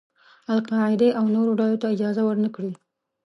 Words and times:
القاعدې 0.55 1.09
او 1.19 1.25
نورو 1.35 1.51
ډلو 1.59 1.77
ته 1.81 1.87
اجازه 1.93 2.21
ور 2.25 2.37
نه 2.45 2.49
کړي. 2.55 2.71